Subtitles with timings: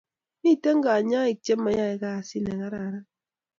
[0.41, 2.95] Miten kanyaik che yai kasit nemakararan